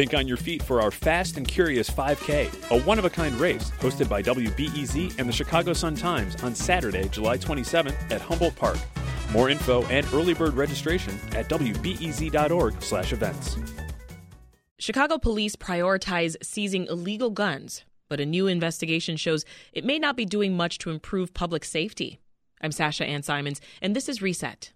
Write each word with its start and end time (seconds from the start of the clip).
Think 0.00 0.14
on 0.14 0.26
your 0.26 0.38
feet 0.38 0.62
for 0.62 0.80
our 0.80 0.90
Fast 0.90 1.36
and 1.36 1.46
Curious 1.46 1.90
5K, 1.90 2.70
a 2.70 2.80
one 2.84 2.98
of 2.98 3.04
a 3.04 3.10
kind 3.10 3.34
race 3.34 3.70
hosted 3.80 4.08
by 4.08 4.22
WBEZ 4.22 5.18
and 5.18 5.28
the 5.28 5.32
Chicago 5.32 5.74
Sun 5.74 5.96
Times 5.96 6.42
on 6.42 6.54
Saturday, 6.54 7.06
July 7.10 7.36
27th 7.36 8.10
at 8.10 8.22
Humboldt 8.22 8.56
Park. 8.56 8.78
More 9.30 9.50
info 9.50 9.84
and 9.88 10.06
early 10.14 10.32
bird 10.32 10.54
registration 10.54 11.20
at 11.32 11.50
wbez.org/events. 11.50 13.56
Chicago 14.78 15.18
police 15.18 15.54
prioritize 15.54 16.34
seizing 16.42 16.86
illegal 16.86 17.28
guns, 17.28 17.84
but 18.08 18.20
a 18.20 18.24
new 18.24 18.46
investigation 18.46 19.18
shows 19.18 19.44
it 19.74 19.84
may 19.84 19.98
not 19.98 20.16
be 20.16 20.24
doing 20.24 20.56
much 20.56 20.78
to 20.78 20.88
improve 20.88 21.34
public 21.34 21.62
safety. 21.62 22.20
I'm 22.62 22.72
Sasha 22.72 23.04
Ann 23.04 23.22
Simons, 23.22 23.60
and 23.82 23.94
this 23.94 24.08
is 24.08 24.22
Reset. 24.22 24.72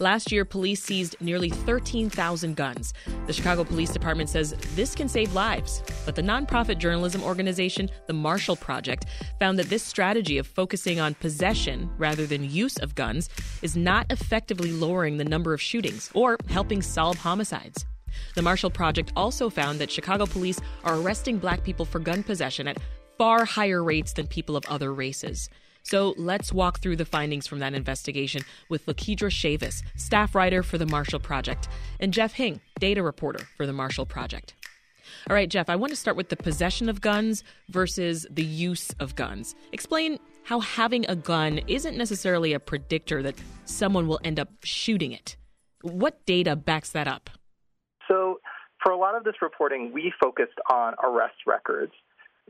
Last 0.00 0.30
year, 0.30 0.44
police 0.44 0.80
seized 0.80 1.16
nearly 1.20 1.50
13,000 1.50 2.54
guns. 2.54 2.94
The 3.26 3.32
Chicago 3.32 3.64
Police 3.64 3.90
Department 3.90 4.30
says 4.30 4.54
this 4.76 4.94
can 4.94 5.08
save 5.08 5.34
lives. 5.34 5.82
But 6.06 6.14
the 6.14 6.22
nonprofit 6.22 6.78
journalism 6.78 7.24
organization, 7.24 7.90
the 8.06 8.12
Marshall 8.12 8.54
Project, 8.54 9.06
found 9.40 9.58
that 9.58 9.70
this 9.70 9.82
strategy 9.82 10.38
of 10.38 10.46
focusing 10.46 11.00
on 11.00 11.14
possession 11.14 11.90
rather 11.98 12.26
than 12.26 12.48
use 12.48 12.76
of 12.78 12.94
guns 12.94 13.28
is 13.60 13.76
not 13.76 14.06
effectively 14.10 14.70
lowering 14.70 15.16
the 15.16 15.24
number 15.24 15.52
of 15.52 15.60
shootings 15.60 16.12
or 16.14 16.36
helping 16.48 16.80
solve 16.80 17.18
homicides. 17.18 17.84
The 18.36 18.42
Marshall 18.42 18.70
Project 18.70 19.12
also 19.16 19.50
found 19.50 19.80
that 19.80 19.90
Chicago 19.90 20.26
police 20.26 20.60
are 20.84 20.96
arresting 20.96 21.38
black 21.38 21.64
people 21.64 21.84
for 21.84 21.98
gun 21.98 22.22
possession 22.22 22.68
at 22.68 22.78
far 23.18 23.44
higher 23.44 23.82
rates 23.82 24.12
than 24.12 24.28
people 24.28 24.56
of 24.56 24.64
other 24.66 24.94
races. 24.94 25.50
So 25.82 26.14
let's 26.16 26.52
walk 26.52 26.80
through 26.80 26.96
the 26.96 27.04
findings 27.04 27.46
from 27.46 27.60
that 27.60 27.74
investigation 27.74 28.42
with 28.68 28.86
Lakeidra 28.86 29.30
Chavis, 29.30 29.82
staff 29.96 30.34
writer 30.34 30.62
for 30.62 30.78
the 30.78 30.86
Marshall 30.86 31.20
Project, 31.20 31.68
and 32.00 32.12
Geoff 32.12 32.34
Hing, 32.34 32.60
data 32.78 33.02
reporter 33.02 33.46
for 33.56 33.66
the 33.66 33.72
Marshall 33.72 34.06
Project. 34.06 34.54
All 35.28 35.34
right, 35.34 35.48
Geoff, 35.48 35.68
I 35.68 35.76
want 35.76 35.90
to 35.90 35.96
start 35.96 36.16
with 36.16 36.28
the 36.28 36.36
possession 36.36 36.88
of 36.88 37.00
guns 37.00 37.44
versus 37.68 38.26
the 38.30 38.44
use 38.44 38.90
of 39.00 39.14
guns. 39.14 39.54
Explain 39.72 40.18
how 40.44 40.60
having 40.60 41.04
a 41.08 41.16
gun 41.16 41.60
isn't 41.66 41.96
necessarily 41.96 42.52
a 42.52 42.60
predictor 42.60 43.22
that 43.22 43.34
someone 43.64 44.06
will 44.06 44.20
end 44.24 44.40
up 44.40 44.48
shooting 44.64 45.12
it. 45.12 45.36
What 45.82 46.24
data 46.26 46.56
backs 46.56 46.90
that 46.92 47.06
up? 47.06 47.30
So, 48.06 48.40
for 48.82 48.92
a 48.92 48.96
lot 48.96 49.14
of 49.14 49.24
this 49.24 49.34
reporting, 49.42 49.92
we 49.92 50.12
focused 50.22 50.58
on 50.72 50.94
arrest 51.02 51.36
records 51.46 51.92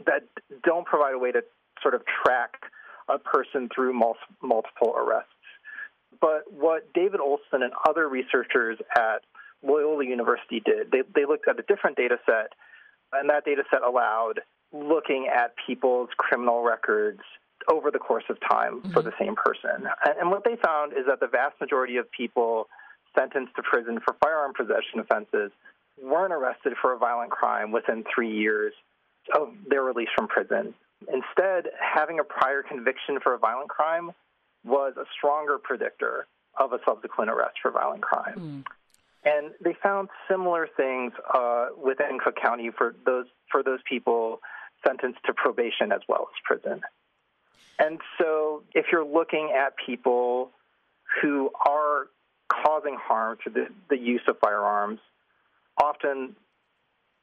that 0.07 0.23
don't 0.63 0.87
provide 0.87 1.15
a 1.15 1.19
way 1.19 1.33
to 1.33 1.43
sort 1.83 1.95
of 1.95 2.03
track 2.25 2.71
a 3.09 3.19
person 3.19 3.69
through 3.75 3.93
mul- 3.93 4.17
multiple 4.43 4.95
arrests. 4.97 5.31
But 6.21 6.53
what 6.53 6.93
David 6.93 7.21
Olson 7.21 7.63
and 7.63 7.73
other 7.89 8.09
researchers 8.09 8.79
at 8.97 9.23
Loyola 9.63 10.05
University 10.05 10.61
did, 10.65 10.91
they, 10.91 11.03
they 11.15 11.27
looked 11.27 11.49
at 11.49 11.59
a 11.59 11.63
different 11.63 11.97
data 11.97 12.19
set, 12.27 12.53
and 13.13 13.31
that 13.31 13.45
data 13.45 13.63
set 13.71 13.83
allowed 13.83 14.41
looking 14.73 15.29
at 15.33 15.55
people's 15.67 16.11
criminal 16.17 16.63
records 16.63 17.21
over 17.71 17.91
the 17.91 17.99
course 17.99 18.25
of 18.29 18.39
time 18.51 18.81
mm-hmm. 18.81 18.93
for 18.93 19.03
the 19.03 19.13
same 19.21 19.35
person. 19.35 19.89
And, 20.05 20.19
and 20.21 20.31
what 20.31 20.45
they 20.45 20.57
found 20.57 20.93
is 20.93 21.07
that 21.07 21.21
the 21.21 21.27
vast 21.27 21.61
majority 21.61 21.97
of 21.97 22.11
people 22.11 22.69
sentenced 23.19 23.55
to 23.57 23.63
prison 23.63 24.01
for 24.05 24.17
firearm 24.23 24.53
possession 24.55 25.01
offenses 25.01 25.51
weren't 26.03 26.33
arrested 26.33 26.75
for 26.81 26.93
a 26.93 26.99
violent 26.99 27.31
crime 27.31 27.73
within 27.73 28.05
three 28.15 28.31
years 28.31 28.73
of 29.35 29.49
their 29.69 29.83
release 29.83 30.09
from 30.17 30.29
prison. 30.29 30.75
Instead, 31.03 31.71
having 31.81 32.19
a 32.19 32.25
prior 32.25 32.63
conviction 32.63 33.19
for 33.23 33.35
a 33.35 33.39
violent 33.39 33.69
crime 33.69 34.11
was 34.65 34.95
a 34.97 35.05
stronger 35.17 35.59
predictor 35.59 36.27
of 36.59 36.73
a 36.73 36.79
subsequent 36.85 37.31
arrest 37.31 37.57
for 37.63 37.71
violent 37.71 38.03
crime. 38.03 38.65
Mm. 38.65 38.65
And 39.25 39.55
they 39.61 39.75
found 39.83 40.09
similar 40.31 40.69
things 40.77 41.13
uh, 41.33 41.67
within 41.83 42.19
Cook 42.23 42.37
County 42.41 42.71
for 42.77 42.95
those 43.05 43.27
for 43.51 43.63
those 43.63 43.81
people 43.89 44.41
sentenced 44.87 45.19
to 45.27 45.35
probation 45.35 45.93
as 45.93 46.01
well 46.09 46.29
as 46.31 46.41
prison. 46.45 46.83
And 47.79 48.01
so, 48.19 48.63
if 48.75 48.87
you're 48.91 49.05
looking 49.05 49.53
at 49.57 49.75
people 49.85 50.51
who 51.23 51.51
are 51.67 52.09
causing 52.49 52.97
harm 53.01 53.39
to 53.45 53.51
the, 53.51 53.67
the 53.89 53.99
use 53.99 54.23
of 54.27 54.39
firearms, 54.39 55.01
often 55.83 56.35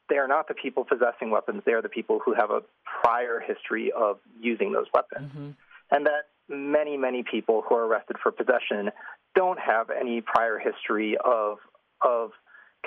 they 0.10 0.18
are 0.18 0.28
not 0.28 0.48
the 0.48 0.54
people 0.54 0.86
possessing 0.86 1.32
weapons. 1.32 1.64
They 1.66 1.74
are 1.74 1.82
the 1.82 1.90
people 1.90 2.20
who 2.24 2.34
have 2.34 2.52
a 2.52 2.62
prior 3.04 3.40
history 3.40 3.92
of 3.92 4.20
using 4.40 4.72
those 4.72 4.86
weapons. 4.94 5.30
Mm-hmm. 5.32 5.50
And 5.92 6.06
that 6.06 6.30
many, 6.50 6.98
many 6.98 7.24
people 7.30 7.64
who 7.68 7.76
are 7.76 7.86
arrested 7.86 8.18
for 8.22 8.32
possession 8.32 8.92
don't 9.36 9.60
have 9.60 9.90
any 9.90 10.22
prior 10.22 10.60
history 10.60 11.18
of, 11.24 11.58
of 12.02 12.32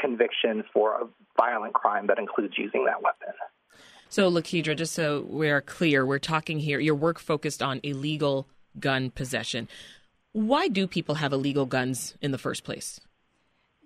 conviction 0.00 0.64
for 0.72 0.94
a 1.00 1.06
violent 1.36 1.74
crime 1.74 2.06
that 2.06 2.18
includes 2.18 2.54
using 2.56 2.84
that 2.86 3.02
weapon. 3.02 3.34
So, 4.08 4.30
Lakeidra, 4.30 4.76
just 4.76 4.94
so 4.94 5.26
we're 5.28 5.60
clear, 5.60 6.06
we're 6.06 6.18
talking 6.18 6.60
here, 6.60 6.80
your 6.80 6.94
work 6.94 7.18
focused 7.18 7.62
on 7.62 7.80
illegal 7.82 8.48
gun 8.80 9.10
possession. 9.10 9.68
Why 10.32 10.68
do 10.68 10.86
people 10.86 11.16
have 11.16 11.32
illegal 11.32 11.66
guns 11.66 12.16
in 12.22 12.30
the 12.30 12.38
first 12.38 12.64
place? 12.64 13.00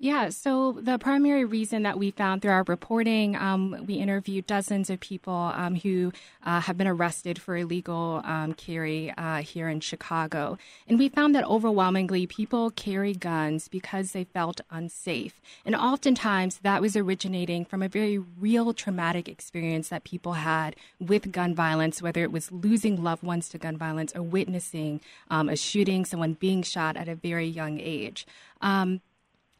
Yeah, 0.03 0.31
so 0.31 0.73
the 0.73 0.99
primary 0.99 1.45
reason 1.45 1.85
that 1.85 1.97
we 1.97 2.11
found 2.11 2.43
through 2.43 2.51
our 2.51 2.65
reporting, 2.65 3.37
um, 3.37 3.85
we 3.87 3.95
interviewed 3.95 4.49
dozens 4.49 4.91
of 4.91 4.99
people 4.99 5.53
um, 5.55 5.77
who 5.77 6.13
uh, 6.43 6.61
have 6.63 6.77
been 6.77 6.89
arrested 6.89 7.41
for 7.41 7.57
illegal 7.57 8.21
um, 8.25 8.53
carry 8.55 9.15
uh, 9.17 9.43
here 9.43 9.69
in 9.69 9.79
Chicago. 9.79 10.59
And 10.89 10.99
we 10.99 11.09
found 11.09 11.37
that 11.37 11.45
overwhelmingly 11.45 12.27
people 12.27 12.73
carry 12.73 13.15
guns 13.15 13.69
because 13.69 14.11
they 14.11 14.25
felt 14.25 14.61
unsafe. 14.73 15.41
And 15.65 15.77
oftentimes 15.77 16.59
that 16.65 16.83
was 16.83 16.97
originating 16.97 17.65
from 17.65 17.81
a 17.81 17.89
very 17.89 18.19
real 18.19 18.75
traumatic 18.75 19.29
experience 19.29 19.91
that 19.91 20.03
people 20.03 20.33
had 20.33 20.75
with 20.99 21.31
gun 21.31 21.55
violence, 21.55 22.03
whether 22.03 22.25
it 22.25 22.33
was 22.33 22.51
losing 22.51 23.05
loved 23.05 23.23
ones 23.23 23.49
to 23.51 23.59
gun 23.59 23.77
violence 23.77 24.13
or 24.17 24.23
witnessing 24.23 25.01
um, 25.31 25.49
a 25.49 25.55
shooting, 25.55 26.05
someone 26.05 26.33
being 26.33 26.65
shot 26.65 26.97
at 26.97 27.07
a 27.07 27.15
very 27.15 27.47
young 27.47 27.79
age. 27.79 28.27
Um, 28.61 29.01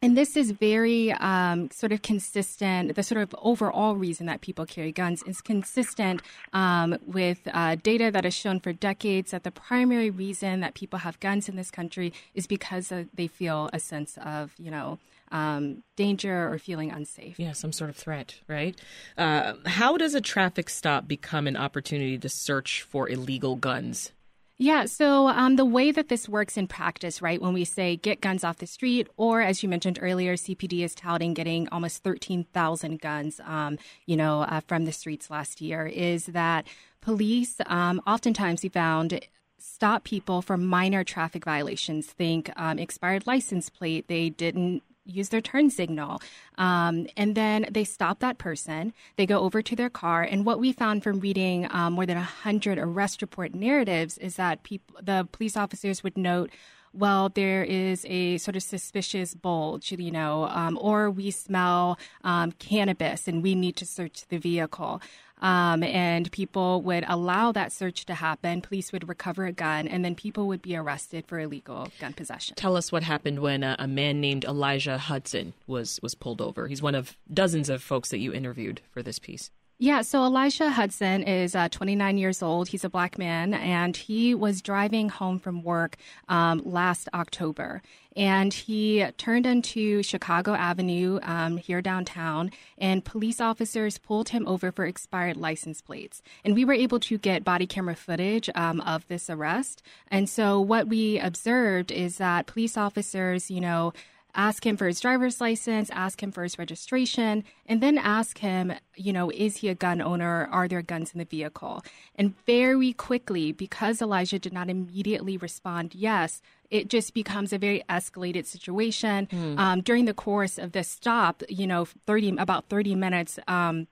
and 0.03 0.17
this 0.17 0.35
is 0.35 0.51
very 0.51 1.13
um, 1.13 1.71
sort 1.71 1.93
of 1.93 2.01
consistent. 2.01 2.93
The 2.93 3.03
sort 3.03 3.21
of 3.21 3.33
overall 3.41 3.95
reason 3.95 4.25
that 4.25 4.41
people 4.41 4.65
carry 4.65 4.91
guns 4.91 5.23
is 5.23 5.39
consistent 5.39 6.21
um, 6.51 6.97
with 7.05 7.39
uh, 7.53 7.77
data 7.81 8.11
that 8.11 8.25
has 8.25 8.33
shown 8.33 8.59
for 8.59 8.73
decades 8.73 9.31
that 9.31 9.43
the 9.43 9.51
primary 9.51 10.09
reason 10.09 10.59
that 10.59 10.73
people 10.73 10.99
have 10.99 11.17
guns 11.21 11.47
in 11.47 11.55
this 11.55 11.71
country 11.71 12.11
is 12.33 12.47
because 12.47 12.91
uh, 12.91 13.05
they 13.13 13.27
feel 13.27 13.69
a 13.71 13.79
sense 13.79 14.17
of, 14.21 14.53
you 14.57 14.69
know, 14.69 14.99
um, 15.31 15.83
danger 15.95 16.51
or 16.51 16.59
feeling 16.59 16.91
unsafe. 16.91 17.39
Yeah, 17.39 17.53
some 17.53 17.71
sort 17.71 17.89
of 17.89 17.95
threat, 17.95 18.35
right? 18.49 18.79
Uh, 19.17 19.53
how 19.65 19.95
does 19.95 20.15
a 20.15 20.21
traffic 20.21 20.69
stop 20.69 21.07
become 21.07 21.47
an 21.47 21.55
opportunity 21.55 22.17
to 22.17 22.27
search 22.27 22.81
for 22.81 23.07
illegal 23.07 23.55
guns? 23.55 24.11
Yeah, 24.57 24.85
so 24.85 25.29
um, 25.29 25.55
the 25.55 25.65
way 25.65 25.91
that 25.91 26.09
this 26.09 26.29
works 26.29 26.57
in 26.57 26.67
practice, 26.67 27.21
right, 27.21 27.41
when 27.41 27.53
we 27.53 27.65
say 27.65 27.95
get 27.95 28.21
guns 28.21 28.43
off 28.43 28.57
the 28.59 28.67
street, 28.67 29.07
or 29.17 29.41
as 29.41 29.63
you 29.63 29.69
mentioned 29.69 29.97
earlier, 29.99 30.35
CPD 30.35 30.83
is 30.83 30.93
touting 30.93 31.33
getting 31.33 31.67
almost 31.69 32.03
13,000 32.03 33.01
guns, 33.01 33.41
um, 33.45 33.79
you 34.05 34.15
know, 34.15 34.41
uh, 34.41 34.61
from 34.61 34.85
the 34.85 34.91
streets 34.91 35.31
last 35.31 35.59
year, 35.59 35.87
is 35.87 36.27
that 36.27 36.67
police 37.01 37.57
um, 37.65 37.99
oftentimes 38.05 38.61
we 38.61 38.69
found 38.69 39.19
stop 39.57 40.03
people 40.03 40.41
for 40.41 40.55
minor 40.55 41.03
traffic 41.03 41.45
violations. 41.45 42.07
Think 42.07 42.51
um, 42.55 42.77
expired 42.77 43.25
license 43.25 43.69
plate, 43.69 44.07
they 44.07 44.29
didn't 44.29 44.83
use 45.05 45.29
their 45.29 45.41
turn 45.41 45.69
signal. 45.69 46.21
Um, 46.57 47.07
and 47.17 47.35
then 47.35 47.67
they 47.71 47.83
stop 47.83 48.19
that 48.19 48.37
person. 48.37 48.93
They 49.17 49.25
go 49.25 49.39
over 49.39 49.61
to 49.61 49.75
their 49.75 49.89
car. 49.89 50.23
And 50.23 50.45
what 50.45 50.59
we 50.59 50.71
found 50.71 51.03
from 51.03 51.19
reading 51.19 51.67
um, 51.71 51.93
more 51.93 52.05
than 52.05 52.17
100 52.17 52.77
arrest 52.77 53.21
report 53.21 53.53
narratives 53.53 54.17
is 54.17 54.35
that 54.35 54.59
the 55.01 55.27
police 55.31 55.57
officers 55.57 56.03
would 56.03 56.17
note, 56.17 56.51
well, 56.93 57.29
there 57.29 57.63
is 57.63 58.05
a 58.07 58.37
sort 58.37 58.55
of 58.55 58.61
suspicious 58.61 59.33
bulge, 59.33 59.91
you 59.91 60.11
know, 60.11 60.45
um, 60.45 60.77
or 60.79 61.09
we 61.09 61.31
smell 61.31 61.97
um, 62.23 62.51
cannabis 62.53 63.27
and 63.27 63.41
we 63.41 63.55
need 63.55 63.75
to 63.77 63.85
search 63.85 64.27
the 64.27 64.37
vehicle. 64.37 65.01
Um, 65.41 65.83
and 65.83 66.31
people 66.31 66.81
would 66.83 67.03
allow 67.07 67.51
that 67.51 67.71
search 67.73 68.05
to 68.05 68.13
happen. 68.13 68.61
Police 68.61 68.93
would 68.93 69.09
recover 69.09 69.45
a 69.45 69.51
gun, 69.51 69.87
and 69.87 70.05
then 70.05 70.15
people 70.15 70.47
would 70.47 70.61
be 70.61 70.75
arrested 70.75 71.25
for 71.27 71.39
illegal 71.39 71.89
gun 71.99 72.13
possession. 72.13 72.55
Tell 72.55 72.77
us 72.77 72.91
what 72.91 73.03
happened 73.03 73.39
when 73.39 73.61
a, 73.63 73.75
a 73.77 73.87
man 73.87 74.21
named 74.21 74.45
Elijah 74.45 74.97
Hudson 74.97 75.53
was 75.67 75.99
was 76.01 76.15
pulled 76.15 76.41
over. 76.41 76.67
He's 76.67 76.81
one 76.81 76.95
of 76.95 77.17
dozens 77.33 77.67
of 77.67 77.83
folks 77.83 78.09
that 78.09 78.19
you 78.19 78.31
interviewed 78.31 78.81
for 78.91 79.03
this 79.03 79.19
piece. 79.19 79.51
Yeah, 79.79 80.03
so 80.03 80.23
Elijah 80.23 80.69
Hudson 80.69 81.23
is 81.23 81.55
uh, 81.55 81.67
29 81.67 82.17
years 82.17 82.43
old. 82.43 82.67
He's 82.67 82.83
a 82.83 82.89
black 82.89 83.17
man, 83.17 83.55
and 83.55 83.97
he 83.97 84.35
was 84.35 84.61
driving 84.61 85.09
home 85.09 85.39
from 85.39 85.63
work 85.63 85.97
um, 86.29 86.61
last 86.63 87.09
October. 87.13 87.81
And 88.15 88.53
he 88.53 89.03
turned 89.17 89.47
onto 89.47 90.03
Chicago 90.03 90.53
Avenue 90.53 91.19
um, 91.23 91.57
here 91.57 91.81
downtown, 91.81 92.51
and 92.77 93.03
police 93.03 93.41
officers 93.41 93.97
pulled 93.97 94.29
him 94.29 94.47
over 94.47 94.71
for 94.71 94.85
expired 94.85 95.37
license 95.37 95.81
plates. 95.81 96.21
And 96.45 96.53
we 96.53 96.65
were 96.65 96.73
able 96.73 96.99
to 97.01 97.17
get 97.17 97.43
body 97.43 97.65
camera 97.65 97.95
footage 97.95 98.51
um, 98.53 98.79
of 98.81 99.07
this 99.07 99.27
arrest. 99.27 99.81
And 100.07 100.29
so 100.29 100.61
what 100.61 100.87
we 100.87 101.17
observed 101.17 101.91
is 101.91 102.17
that 102.19 102.45
police 102.45 102.77
officers, 102.77 103.49
you 103.49 103.59
know, 103.59 103.93
ask 104.35 104.65
him 104.65 104.77
for 104.77 104.87
his 104.87 104.99
driver's 104.99 105.39
license, 105.39 105.89
ask 105.91 106.21
him 106.21 106.31
for 106.31 106.43
his 106.43 106.57
registration, 106.57 107.43
and 107.65 107.81
then 107.81 107.97
ask 107.97 108.39
him, 108.39 108.73
you 108.95 109.13
know, 109.13 109.29
is 109.31 109.57
he 109.57 109.69
a 109.69 109.75
gun 109.75 110.01
owner? 110.01 110.47
Are 110.51 110.67
there 110.67 110.81
guns 110.81 111.13
in 111.13 111.19
the 111.19 111.25
vehicle? 111.25 111.83
And 112.15 112.35
very 112.45 112.93
quickly, 112.93 113.51
because 113.51 114.01
Elijah 114.01 114.39
did 114.39 114.53
not 114.53 114.69
immediately 114.69 115.37
respond 115.37 115.93
yes, 115.93 116.41
it 116.69 116.89
just 116.89 117.13
becomes 117.13 117.53
a 117.53 117.57
very 117.57 117.83
escalated 117.89 118.45
situation. 118.45 119.27
Mm. 119.27 119.59
Um, 119.59 119.81
during 119.81 120.05
the 120.05 120.13
course 120.13 120.57
of 120.57 120.71
this 120.71 120.87
stop, 120.87 121.43
you 121.47 121.67
know, 121.67 121.85
30, 121.85 122.37
about 122.37 122.65
30 122.69 122.95
minutes, 122.95 123.37
um, 123.47 123.87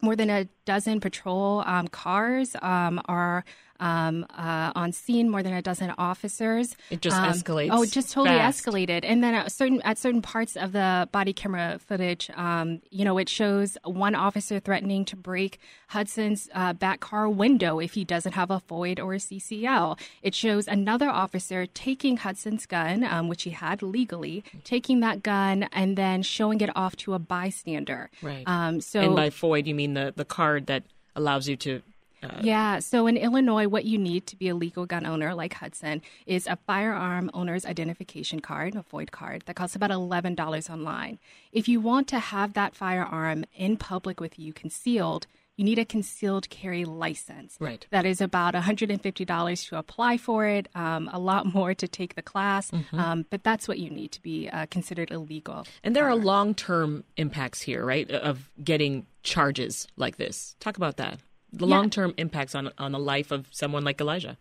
more 0.00 0.16
than 0.16 0.30
a 0.30 0.44
dozen 0.64 1.00
patrol 1.00 1.62
um, 1.66 1.88
cars 1.88 2.54
um, 2.60 3.00
are 3.06 3.44
um, 3.80 4.26
uh, 4.30 4.72
on 4.74 4.92
scene, 4.92 5.28
more 5.28 5.42
than 5.42 5.52
a 5.52 5.62
dozen 5.62 5.92
officers. 5.98 6.76
It 6.90 7.00
just 7.00 7.16
um, 7.16 7.30
escalates. 7.30 7.70
Oh, 7.72 7.82
it 7.82 7.90
just 7.90 8.12
totally 8.12 8.36
fast. 8.36 8.64
escalated. 8.64 9.00
And 9.04 9.22
then 9.22 9.34
at 9.34 9.52
certain 9.52 9.80
at 9.82 9.98
certain 9.98 10.22
parts 10.22 10.56
of 10.56 10.72
the 10.72 11.08
body 11.12 11.32
camera 11.32 11.78
footage, 11.78 12.30
um, 12.34 12.80
you 12.90 13.04
know, 13.04 13.18
it 13.18 13.28
shows 13.28 13.76
one 13.84 14.14
officer 14.14 14.60
threatening 14.60 15.04
to 15.06 15.16
break 15.16 15.58
Hudson's 15.88 16.48
uh, 16.54 16.72
back 16.72 17.00
car 17.00 17.28
window 17.28 17.78
if 17.80 17.94
he 17.94 18.04
doesn't 18.04 18.32
have 18.32 18.50
a 18.50 18.60
FOID 18.60 18.98
or 18.98 19.14
a 19.14 19.18
CCL. 19.18 19.98
It 20.22 20.34
shows 20.34 20.68
another 20.68 21.08
officer 21.08 21.66
taking 21.66 22.18
Hudson's 22.18 22.66
gun, 22.66 23.04
um, 23.04 23.28
which 23.28 23.42
he 23.42 23.50
had 23.50 23.82
legally, 23.82 24.44
taking 24.64 25.00
that 25.00 25.22
gun 25.22 25.64
and 25.72 25.96
then 25.96 26.22
showing 26.22 26.60
it 26.60 26.70
off 26.76 26.96
to 26.96 27.14
a 27.14 27.18
bystander. 27.18 28.10
Right. 28.22 28.44
Um, 28.46 28.80
so, 28.80 29.00
and 29.00 29.16
by 29.16 29.30
FOID, 29.30 29.66
you 29.66 29.74
mean 29.74 29.94
the 29.94 30.12
the 30.14 30.24
card 30.24 30.66
that 30.66 30.84
allows 31.16 31.48
you 31.48 31.56
to 31.56 31.82
uh, 32.24 32.40
yeah. 32.42 32.78
So 32.78 33.06
in 33.06 33.16
Illinois, 33.16 33.68
what 33.68 33.84
you 33.84 33.98
need 33.98 34.26
to 34.28 34.36
be 34.36 34.48
a 34.48 34.54
legal 34.54 34.86
gun 34.86 35.06
owner 35.06 35.34
like 35.34 35.54
Hudson 35.54 36.02
is 36.26 36.46
a 36.46 36.56
firearm 36.66 37.30
owner's 37.34 37.66
identification 37.66 38.40
card, 38.40 38.74
a 38.74 38.82
FOID 38.82 39.10
card, 39.10 39.44
that 39.46 39.56
costs 39.56 39.76
about 39.76 39.90
$11 39.90 40.70
online. 40.70 41.18
If 41.52 41.68
you 41.68 41.80
want 41.80 42.08
to 42.08 42.18
have 42.18 42.54
that 42.54 42.74
firearm 42.74 43.44
in 43.54 43.76
public 43.76 44.20
with 44.20 44.38
you 44.38 44.52
concealed, 44.52 45.26
you 45.56 45.64
need 45.64 45.78
a 45.78 45.84
concealed 45.84 46.50
carry 46.50 46.84
license. 46.84 47.56
Right. 47.60 47.86
That 47.90 48.04
is 48.04 48.20
about 48.20 48.54
$150 48.54 49.68
to 49.68 49.78
apply 49.78 50.16
for 50.16 50.46
it, 50.46 50.68
um, 50.74 51.08
a 51.12 51.18
lot 51.18 51.46
more 51.54 51.74
to 51.74 51.86
take 51.86 52.14
the 52.14 52.22
class, 52.22 52.70
mm-hmm. 52.70 52.98
um, 52.98 53.26
but 53.30 53.44
that's 53.44 53.68
what 53.68 53.78
you 53.78 53.90
need 53.90 54.12
to 54.12 54.22
be 54.22 54.48
uh, 54.48 54.66
considered 54.66 55.10
illegal. 55.10 55.66
And 55.82 55.94
there 55.94 56.08
are 56.08 56.16
long 56.16 56.54
term 56.54 57.04
impacts 57.16 57.60
here, 57.60 57.84
right, 57.84 58.10
of 58.10 58.50
getting 58.62 59.06
charges 59.22 59.86
like 59.96 60.16
this. 60.16 60.56
Talk 60.60 60.76
about 60.76 60.96
that 60.96 61.18
the 61.58 61.66
yeah. 61.66 61.76
long 61.76 61.90
term 61.90 62.14
impacts 62.16 62.54
on 62.54 62.70
on 62.78 62.92
the 62.92 62.98
life 62.98 63.30
of 63.30 63.46
someone 63.50 63.84
like 63.84 64.00
Elijah. 64.00 64.36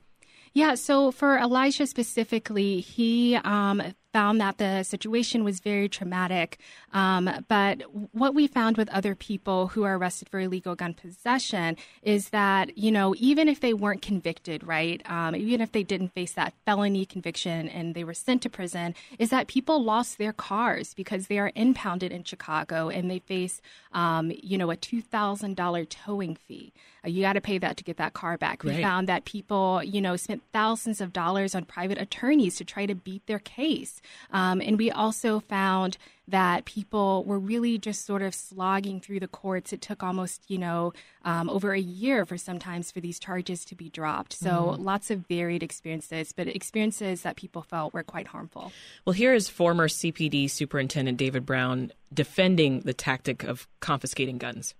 Yeah, 0.54 0.76
so 0.76 1.12
for 1.12 1.38
Elijah 1.38 1.88
specifically, 1.88 2.80
he 2.80 3.36
um, 3.38 3.82
found 4.14 4.40
that 4.40 4.60
the 4.60 4.84
situation 4.84 5.44
was 5.44 5.60
very 5.60 5.90
traumatic. 5.90 6.60
Um, 6.94 7.30
but 7.48 7.82
what 8.14 8.36
we 8.36 8.48
found 8.48 8.78
with 8.78 8.88
other 8.90 9.16
people 9.16 9.68
who 9.68 9.84
are 9.84 9.98
arrested 9.98 10.30
for 10.30 10.40
illegal 10.40 10.76
gun 10.76 10.94
possession 10.94 11.76
is 12.04 12.30
that, 12.30 12.78
you 12.78 12.92
know, 12.92 13.16
even 13.18 13.50
if 13.50 13.60
they 13.60 13.74
weren't 13.74 14.04
convicted, 14.04 14.64
right, 14.66 15.02
um, 15.10 15.36
even 15.36 15.60
if 15.60 15.72
they 15.72 15.84
didn't 15.84 16.14
face 16.14 16.34
that 16.34 16.54
felony 16.66 17.06
conviction 17.06 17.68
and 17.68 17.96
they 17.96 18.04
were 18.04 18.14
sent 18.14 18.44
to 18.44 18.50
prison, 18.50 18.94
is 19.18 19.32
that 19.32 19.48
people 19.48 19.84
lost 19.84 20.18
their 20.18 20.34
cars 20.34 20.94
because 20.94 21.28
they 21.28 21.40
are 21.40 21.52
impounded 21.56 22.12
in 22.12 22.24
Chicago 22.24 22.90
and 22.90 23.10
they 23.10 23.20
face, 23.20 23.62
um, 23.92 24.32
you 24.42 24.58
know, 24.58 24.70
a 24.70 24.78
$2,000 24.78 25.90
towing 25.90 26.36
fee. 26.36 26.72
Uh, 27.06 27.10
you 27.10 27.22
got 27.22 27.34
to 27.34 27.42
pay 27.42 27.58
that 27.58 27.78
to 27.78 27.84
get 27.84 27.98
that 27.98 28.14
car 28.14 28.38
back. 28.38 28.64
We 28.64 28.82
found 28.82 29.08
that 29.10 29.26
people, 29.26 29.84
you 29.84 30.02
know, 30.02 30.16
spent 30.16 30.42
thousands 30.54 31.02
of 31.02 31.12
dollars 31.12 31.54
on 31.56 31.66
private 31.66 31.98
attorneys 31.98 32.56
to 32.58 32.66
try 32.66 32.86
to 32.86 32.96
beat 32.96 33.26
their 33.28 33.40
case. 33.40 34.02
Um, 34.32 34.62
and 34.62 34.78
we 34.78 34.92
also 34.92 35.40
found 35.40 35.98
that 36.28 36.64
people 36.66 37.24
were 37.26 37.40
really 37.40 37.78
just 37.78 38.06
sort 38.06 38.22
of 38.22 38.34
slogging 38.34 39.02
through 39.02 39.20
the 39.20 39.28
courts. 39.28 39.74
It 39.74 39.82
took 39.82 40.04
almost, 40.04 40.50
you 40.50 40.58
know, 40.58 40.94
um, 41.26 41.50
over 41.50 41.74
a 41.74 41.80
year 41.80 42.26
for 42.26 42.38
sometimes 42.38 42.92
for 42.92 43.02
these 43.02 43.20
charges 43.20 43.66
to 43.66 43.76
be 43.76 43.90
dropped. 43.90 44.34
So 44.34 44.50
mm-hmm. 44.50 44.84
lots 44.84 45.12
of 45.12 45.28
varied 45.28 45.64
experiences, 45.64 46.32
but 46.32 46.48
experiences 46.48 47.24
that 47.24 47.36
people 47.36 47.62
felt 47.62 47.94
were 47.94 48.04
quite 48.04 48.28
harmful. 48.28 48.72
Well, 49.06 49.14
here 49.14 49.34
is 49.34 49.50
former 49.50 49.88
CPD 49.90 50.50
Superintendent 50.50 51.18
David 51.18 51.46
Brown 51.46 51.92
defending 52.14 52.82
the 52.82 52.94
tactic 52.94 53.44
of 53.44 53.68
confiscating 53.82 54.38
guns. 54.38 54.76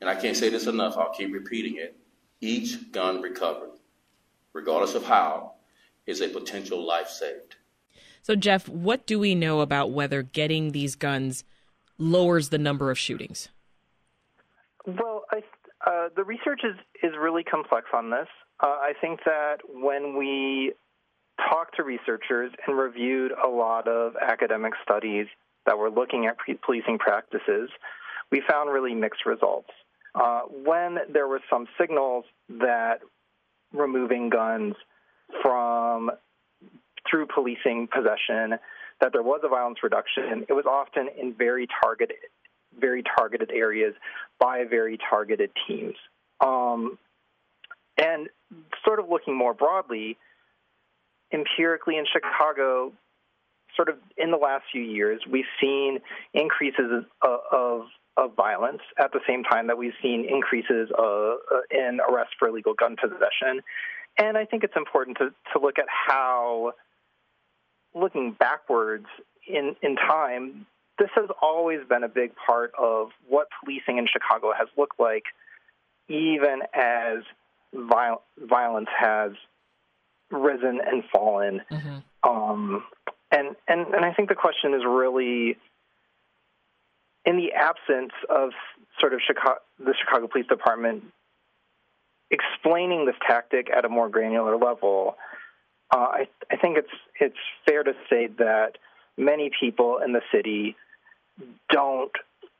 And 0.00 0.08
I 0.08 0.14
can't 0.14 0.36
say 0.36 0.48
this 0.48 0.66
enough, 0.66 0.96
I'll 0.96 1.12
keep 1.12 1.32
repeating 1.32 1.76
it. 1.76 1.96
Each 2.40 2.90
gun 2.90 3.20
recovered, 3.20 3.72
regardless 4.54 4.94
of 4.94 5.04
how, 5.04 5.52
is 6.06 6.22
a 6.22 6.28
potential 6.28 6.86
life 6.86 7.08
saved. 7.08 7.56
So, 8.22 8.36
Geoff, 8.36 8.68
what 8.68 9.06
do 9.06 9.18
we 9.18 9.34
know 9.34 9.60
about 9.60 9.90
whether 9.90 10.22
getting 10.22 10.72
these 10.72 10.94
guns 10.94 11.44
lowers 11.98 12.48
the 12.48 12.58
number 12.58 12.90
of 12.90 12.98
shootings? 12.98 13.48
Well, 14.86 15.24
I, 15.30 15.42
uh, 15.86 16.08
the 16.14 16.24
research 16.24 16.62
is, 16.64 16.76
is 17.02 17.12
really 17.18 17.44
complex 17.44 17.86
on 17.94 18.10
this. 18.10 18.28
Uh, 18.62 18.66
I 18.66 18.92
think 19.00 19.20
that 19.24 19.58
when 19.68 20.16
we 20.16 20.72
talked 21.48 21.76
to 21.76 21.82
researchers 21.82 22.52
and 22.66 22.76
reviewed 22.76 23.32
a 23.32 23.48
lot 23.48 23.88
of 23.88 24.14
academic 24.20 24.74
studies 24.82 25.26
that 25.66 25.78
were 25.78 25.90
looking 25.90 26.26
at 26.26 26.36
policing 26.64 26.98
practices, 26.98 27.70
we 28.30 28.42
found 28.48 28.70
really 28.70 28.94
mixed 28.94 29.24
results. 29.26 29.70
Uh, 30.14 30.40
when 30.64 30.98
there 31.12 31.28
were 31.28 31.40
some 31.48 31.66
signals 31.78 32.24
that 32.48 33.00
removing 33.72 34.28
guns 34.28 34.74
from 35.42 36.10
through 37.10 37.26
policing 37.26 37.88
possession 37.92 38.58
that 39.00 39.12
there 39.12 39.22
was 39.22 39.40
a 39.42 39.48
violence 39.48 39.78
reduction. 39.82 40.44
It 40.48 40.52
was 40.52 40.66
often 40.66 41.08
in 41.20 41.34
very 41.34 41.66
targeted, 41.82 42.16
very 42.78 43.02
targeted 43.02 43.50
areas 43.50 43.94
by 44.38 44.64
very 44.68 44.98
targeted 45.08 45.50
teams. 45.66 45.96
Um, 46.40 46.98
and 47.96 48.28
sort 48.84 49.00
of 49.00 49.08
looking 49.08 49.36
more 49.36 49.54
broadly, 49.54 50.16
empirically 51.32 51.96
in 51.96 52.04
Chicago, 52.10 52.92
sort 53.76 53.88
of 53.88 53.96
in 54.16 54.30
the 54.30 54.36
last 54.36 54.64
few 54.72 54.82
years, 54.82 55.20
we've 55.30 55.44
seen 55.60 55.98
increases 56.34 57.04
of, 57.22 57.40
of, 57.52 57.82
violence 58.36 58.82
at 58.98 59.12
the 59.12 59.20
same 59.26 59.42
time 59.42 59.66
that 59.68 59.78
we've 59.78 59.94
seen 60.02 60.26
increases 60.28 60.90
uh, 60.98 61.36
in 61.70 62.00
arrests 62.06 62.34
for 62.38 62.48
illegal 62.48 62.74
gun 62.74 62.94
possession. 63.00 63.62
And 64.18 64.36
I 64.36 64.44
think 64.44 64.62
it's 64.62 64.76
important 64.76 65.16
to, 65.18 65.30
to 65.54 65.58
look 65.58 65.78
at 65.78 65.86
how 65.88 66.72
looking 67.94 68.32
backwards 68.38 69.06
in, 69.46 69.74
in 69.82 69.96
time, 69.96 70.66
this 70.98 71.10
has 71.14 71.28
always 71.42 71.80
been 71.88 72.04
a 72.04 72.08
big 72.08 72.32
part 72.46 72.72
of 72.78 73.08
what 73.28 73.48
policing 73.62 73.98
in 73.98 74.06
Chicago 74.06 74.52
has 74.56 74.68
looked 74.76 75.00
like, 75.00 75.24
even 76.08 76.60
as 76.74 77.22
viol- 77.74 78.22
violence 78.38 78.88
has 78.96 79.32
risen 80.30 80.80
and 80.86 81.02
fallen. 81.12 81.62
Mm-hmm. 81.70 82.30
Um, 82.30 82.84
and, 83.30 83.56
and, 83.66 83.86
and 83.94 84.04
I 84.04 84.12
think 84.12 84.28
the 84.28 84.34
question 84.34 84.74
is 84.74 84.82
really 84.86 85.56
in 87.24 87.36
the 87.36 87.52
absence 87.52 88.12
of 88.28 88.50
sort 88.98 89.14
of 89.14 89.20
Chicago, 89.26 89.58
the 89.78 89.94
Chicago 89.98 90.26
Police 90.26 90.46
Department 90.46 91.04
explaining 92.30 93.06
this 93.06 93.16
tactic 93.26 93.68
at 93.76 93.84
a 93.84 93.88
more 93.88 94.08
granular 94.08 94.56
level, 94.56 95.16
uh, 95.92 95.96
I, 95.96 96.28
I 96.50 96.56
think 96.56 96.78
it's 96.78 96.88
it's 97.20 97.36
fair 97.66 97.82
to 97.82 97.92
say 98.08 98.28
that 98.38 98.72
many 99.16 99.50
people 99.58 99.98
in 100.04 100.12
the 100.12 100.22
city 100.32 100.76
don't 101.70 102.12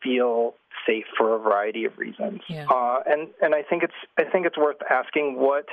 feel 0.02 0.54
safe 0.87 1.04
for 1.16 1.34
a 1.34 1.38
variety 1.38 1.84
of 1.84 1.99
reasons. 1.99 2.40
Yeah. 2.49 2.66
Uh, 2.68 3.00
and 3.06 3.28
and 3.42 3.54
I 3.54 3.62
think 3.62 3.82
it's 3.82 3.94
I 4.18 4.25
think 4.25 4.46
it's 4.46 4.56
worth 4.58 4.78
asking 4.88 5.37
what 5.37 5.66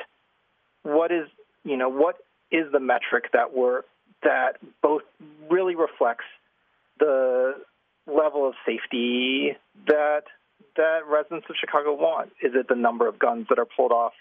what 0.84 1.12
is 1.12 1.28
you 1.64 1.78
know 1.78 1.90
what 1.90 2.18
is 2.52 2.72
the 2.72 2.80
metric 2.80 3.32
that 3.34 3.54
we're 3.54 3.82
that 4.24 4.58
both 4.82 5.04
really 5.50 5.76
reflects 5.76 6.26
the 7.00 7.56
level 8.08 8.48
of 8.48 8.56
safety 8.66 9.56
that 9.88 10.24
that 10.76 11.00
residents 11.08 11.48
of 11.50 11.56
Chicago 11.60 11.94
want. 11.94 12.32
Is 12.42 12.54
it 12.56 12.68
the 12.68 12.76
number 12.76 13.08
of 13.08 13.20
guns 13.20 13.48
that 13.50 13.60
are 13.60 13.66
pulled 13.66 13.92
off 13.92 14.14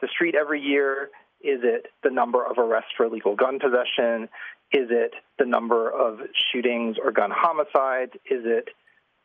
the 0.00 0.08
street 0.08 0.34
every 0.34 0.60
year? 0.60 1.10
Is 1.42 1.60
it 1.62 1.86
the 2.02 2.10
number 2.10 2.44
of 2.44 2.58
arrests 2.58 2.90
for 2.96 3.06
illegal 3.06 3.34
gun 3.34 3.58
possession? 3.58 4.28
Is 4.72 4.88
it 4.90 5.12
the 5.38 5.44
number 5.44 5.90
of 5.90 6.20
shootings 6.52 6.96
or 7.02 7.12
gun 7.12 7.30
homicides? 7.34 8.12
Is 8.30 8.42
it 8.44 8.68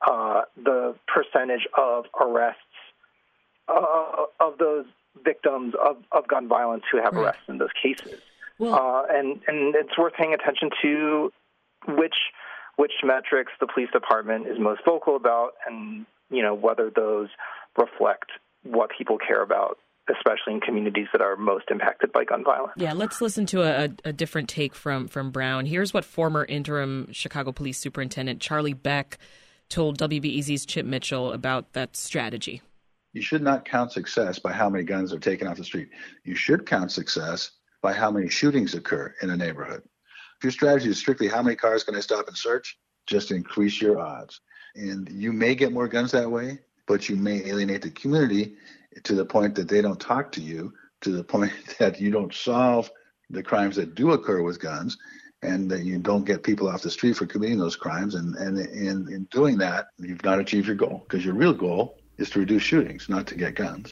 uh, 0.05 0.41
the 0.61 0.95
percentage 1.07 1.67
of 1.77 2.05
arrests 2.19 2.61
uh, 3.67 4.25
of 4.39 4.57
those 4.57 4.85
victims 5.23 5.73
of, 5.81 5.97
of 6.11 6.27
gun 6.27 6.47
violence 6.47 6.83
who 6.91 6.97
have 6.97 7.13
right. 7.13 7.25
arrests 7.25 7.43
in 7.47 7.57
those 7.57 7.69
cases? 7.81 8.19
Well, 8.59 8.73
uh, 8.73 9.03
and 9.09 9.39
and 9.47 9.75
it's 9.75 9.97
worth 9.97 10.13
paying 10.13 10.33
attention 10.33 10.71
to 10.81 11.31
which 11.87 12.15
which 12.75 12.93
metrics 13.03 13.51
the 13.59 13.67
police 13.67 13.89
department 13.91 14.47
is 14.47 14.59
most 14.59 14.81
vocal 14.85 15.15
about, 15.15 15.51
and 15.67 16.05
you 16.29 16.41
know 16.41 16.55
whether 16.55 16.89
those 16.89 17.29
reflect 17.77 18.31
what 18.63 18.89
people 18.97 19.17
care 19.17 19.41
about 19.41 19.77
especially 20.09 20.53
in 20.53 20.61
communities 20.61 21.07
that 21.11 21.21
are 21.21 21.35
most 21.35 21.65
impacted 21.69 22.11
by 22.11 22.23
gun 22.23 22.43
violence. 22.43 22.73
Yeah, 22.77 22.93
let's 22.93 23.21
listen 23.21 23.45
to 23.47 23.61
a, 23.63 23.89
a 24.05 24.13
different 24.13 24.49
take 24.49 24.75
from 24.75 25.07
from 25.07 25.31
Brown. 25.31 25.65
Here's 25.65 25.93
what 25.93 26.05
former 26.05 26.45
interim 26.45 27.11
Chicago 27.11 27.51
Police 27.51 27.77
Superintendent 27.77 28.41
Charlie 28.41 28.73
Beck 28.73 29.17
told 29.69 29.97
WBEZ's 29.97 30.65
Chip 30.65 30.85
Mitchell 30.85 31.31
about 31.31 31.73
that 31.73 31.95
strategy. 31.95 32.61
You 33.13 33.21
should 33.21 33.41
not 33.41 33.65
count 33.65 33.91
success 33.91 34.39
by 34.39 34.53
how 34.53 34.69
many 34.69 34.83
guns 34.83 35.13
are 35.13 35.19
taken 35.19 35.47
off 35.47 35.57
the 35.57 35.63
street. 35.63 35.89
You 36.23 36.35
should 36.35 36.65
count 36.65 36.91
success 36.91 37.51
by 37.81 37.93
how 37.93 38.11
many 38.11 38.29
shootings 38.29 38.75
occur 38.75 39.13
in 39.21 39.29
a 39.29 39.37
neighborhood. 39.37 39.81
If 40.37 40.43
your 40.43 40.51
strategy 40.51 40.89
is 40.89 40.99
strictly 40.99 41.27
how 41.27 41.41
many 41.41 41.55
cars 41.55 41.83
can 41.83 41.95
I 41.95 41.99
stop 41.99 42.27
and 42.27 42.37
search, 42.37 42.77
just 43.07 43.31
increase 43.31 43.81
your 43.81 43.99
odds. 43.99 44.39
And 44.75 45.09
you 45.09 45.33
may 45.33 45.55
get 45.55 45.71
more 45.71 45.87
guns 45.87 46.11
that 46.11 46.29
way, 46.29 46.59
but 46.85 47.09
you 47.09 47.15
may 47.15 47.43
alienate 47.45 47.81
the 47.81 47.89
community 47.89 48.55
to 49.03 49.15
the 49.15 49.25
point 49.25 49.55
that 49.55 49.67
they 49.67 49.81
don't 49.81 49.99
talk 49.99 50.31
to 50.33 50.41
you, 50.41 50.73
to 51.01 51.11
the 51.11 51.23
point 51.33 51.51
that 51.79 51.99
you 51.99 52.11
don't 52.11 52.33
solve 52.33 52.89
the 53.29 53.43
crimes 53.43 53.75
that 53.75 53.95
do 53.95 54.11
occur 54.11 54.41
with 54.41 54.59
guns, 54.59 54.97
and 55.43 55.69
that 55.69 55.83
you 55.83 55.99
don't 55.99 56.25
get 56.25 56.43
people 56.43 56.67
off 56.67 56.81
the 56.81 56.89
street 56.89 57.15
for 57.15 57.25
committing 57.25 57.59
those 57.59 57.75
crimes. 57.75 58.15
And, 58.15 58.35
and, 58.35 58.57
and 58.57 59.09
in 59.09 59.25
doing 59.25 59.57
that, 59.59 59.87
you've 59.99 60.23
not 60.23 60.39
achieved 60.39 60.67
your 60.67 60.75
goal 60.75 61.05
because 61.07 61.23
your 61.23 61.35
real 61.35 61.53
goal 61.53 61.97
is 62.17 62.29
to 62.31 62.39
reduce 62.39 62.63
shootings, 62.63 63.09
not 63.09 63.27
to 63.27 63.35
get 63.35 63.55
guns. 63.55 63.91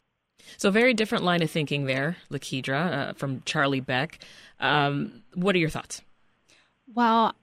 So, 0.58 0.72
very 0.72 0.94
different 0.94 1.24
line 1.24 1.42
of 1.42 1.52
thinking 1.52 1.86
there, 1.86 2.18
Lakeidra, 2.32 3.10
uh, 3.10 3.14
from 3.14 3.42
Charlie 3.46 3.80
Beck. 3.80 4.24
Um, 4.60 5.24
what 5.34 5.56
are 5.56 5.60
your 5.60 5.70
thoughts? 5.70 6.02
Well, 6.94 7.36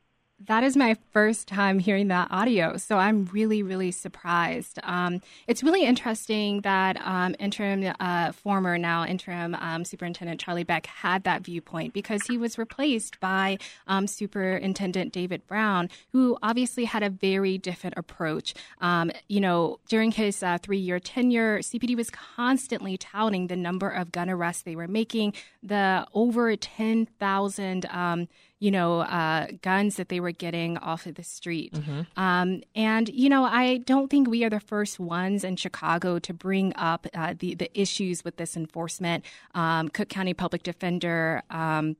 that 0.46 0.64
is 0.64 0.76
my 0.76 0.96
first 1.12 1.46
time 1.46 1.78
hearing 1.78 2.08
that 2.08 2.28
audio, 2.30 2.76
so 2.76 2.96
I'm 2.96 3.26
really, 3.26 3.62
really 3.62 3.90
surprised. 3.90 4.78
Um, 4.82 5.20
it's 5.46 5.62
really 5.62 5.84
interesting 5.84 6.62
that 6.62 6.96
um, 7.04 7.36
interim, 7.38 7.94
uh, 8.00 8.32
former 8.32 8.78
now 8.78 9.04
interim 9.04 9.54
um, 9.54 9.84
Superintendent 9.84 10.40
Charlie 10.40 10.64
Beck 10.64 10.86
had 10.86 11.24
that 11.24 11.42
viewpoint 11.42 11.92
because 11.92 12.22
he 12.26 12.38
was 12.38 12.58
replaced 12.58 13.20
by 13.20 13.58
um, 13.86 14.06
Superintendent 14.06 15.12
David 15.12 15.46
Brown, 15.46 15.88
who 16.12 16.38
obviously 16.42 16.86
had 16.86 17.02
a 17.02 17.10
very 17.10 17.58
different 17.58 17.94
approach. 17.96 18.54
Um, 18.80 19.12
you 19.28 19.40
know, 19.40 19.78
during 19.88 20.12
his 20.12 20.42
uh, 20.42 20.58
three-year 20.62 20.98
tenure, 20.98 21.58
CPD 21.58 21.96
was 21.96 22.10
constantly 22.10 22.96
touting 22.96 23.46
the 23.46 23.56
number 23.56 23.88
of 23.88 24.10
gun 24.10 24.28
arrests 24.28 24.62
they 24.62 24.76
were 24.76 24.88
making, 24.88 25.34
the 25.62 26.06
over 26.14 26.56
ten 26.56 27.06
thousand 27.06 27.86
um, 27.86 28.28
you 28.62 28.70
know, 28.70 29.00
uh, 29.00 29.48
guns 29.60 29.96
that 29.96 30.08
they 30.08 30.20
were 30.20 30.30
getting 30.30 30.78
off 30.78 31.06
of 31.06 31.16
the 31.16 31.24
street. 31.24 31.72
Mm-hmm. 31.72 32.02
Um, 32.16 32.62
and, 32.76 33.08
you 33.08 33.28
know, 33.28 33.42
I 33.42 33.78
don't 33.78 34.08
think 34.08 34.28
we 34.28 34.44
are 34.44 34.50
the 34.50 34.60
first 34.60 35.00
ones 35.00 35.42
in 35.42 35.56
Chicago 35.56 36.20
to 36.20 36.32
bring 36.32 36.72
up 36.76 37.08
uh, 37.12 37.34
the, 37.36 37.56
the 37.56 37.68
issues 37.78 38.24
with 38.24 38.36
this 38.36 38.56
enforcement. 38.56 39.24
Um, 39.56 39.88
Cook 39.88 40.08
County 40.08 40.32
Public 40.32 40.62
Defender. 40.62 41.42
Um, 41.50 41.96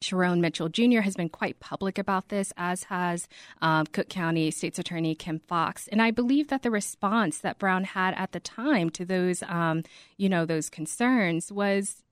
Sharone 0.00 0.38
Mitchell 0.38 0.68
Jr. 0.68 1.00
has 1.00 1.16
been 1.16 1.30
quite 1.30 1.58
public 1.58 1.98
about 1.98 2.28
this, 2.28 2.52
as 2.56 2.84
has 2.84 3.26
um, 3.60 3.86
Cook 3.86 4.08
County 4.08 4.52
State's 4.52 4.78
Attorney 4.78 5.16
Kim 5.16 5.40
Foxx. 5.40 5.88
And 5.88 6.00
I 6.00 6.12
believe 6.12 6.46
that 6.48 6.62
the 6.62 6.70
response 6.70 7.38
that 7.38 7.58
Brown 7.58 7.82
had 7.82 8.14
at 8.14 8.30
the 8.30 8.40
time 8.40 8.88
to 8.90 9.04
those, 9.04 9.42
um, 9.44 9.82
you 10.16 10.28
know, 10.28 10.44
those 10.44 10.70
concerns 10.70 11.50
was 11.50 12.03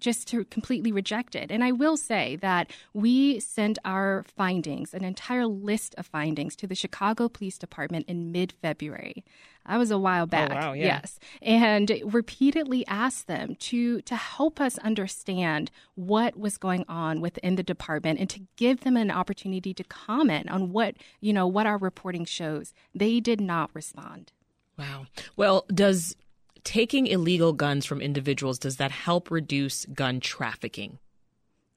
just 0.00 0.26
to 0.28 0.44
completely 0.46 0.92
reject 0.92 1.34
it. 1.34 1.50
And 1.50 1.62
I 1.62 1.72
will 1.72 1.96
say 1.96 2.36
that 2.36 2.70
we 2.94 3.40
sent 3.40 3.78
our 3.84 4.24
findings, 4.36 4.94
an 4.94 5.04
entire 5.04 5.46
list 5.46 5.94
of 5.96 6.06
findings, 6.06 6.56
to 6.56 6.66
the 6.66 6.74
Chicago 6.74 7.28
Police 7.28 7.58
Department 7.58 8.06
in 8.08 8.32
mid 8.32 8.52
February. 8.52 9.24
That 9.68 9.76
was 9.76 9.90
a 9.90 9.98
while 9.98 10.24
oh, 10.24 10.26
back. 10.26 10.50
Oh, 10.50 10.54
wow, 10.54 10.72
yeah. 10.72 10.84
Yes. 10.84 11.18
And 11.42 11.92
repeatedly 12.04 12.86
asked 12.86 13.26
them 13.26 13.54
to 13.56 14.00
to 14.02 14.16
help 14.16 14.60
us 14.60 14.78
understand 14.78 15.70
what 15.94 16.36
was 16.36 16.56
going 16.56 16.84
on 16.88 17.20
within 17.20 17.56
the 17.56 17.62
department 17.62 18.18
and 18.18 18.28
to 18.30 18.40
give 18.56 18.80
them 18.80 18.96
an 18.96 19.10
opportunity 19.10 19.74
to 19.74 19.84
comment 19.84 20.50
on 20.50 20.72
what, 20.72 20.96
you 21.20 21.32
know, 21.32 21.46
what 21.46 21.66
our 21.66 21.78
reporting 21.78 22.24
shows. 22.24 22.72
They 22.94 23.20
did 23.20 23.40
not 23.40 23.70
respond. 23.74 24.32
Wow. 24.78 25.06
Well, 25.36 25.66
does 25.72 26.16
taking 26.64 27.06
illegal 27.06 27.52
guns 27.52 27.86
from 27.86 28.00
individuals, 28.00 28.58
does 28.58 28.76
that 28.76 28.90
help 28.90 29.30
reduce 29.30 29.86
gun 29.86 30.20
trafficking? 30.20 30.98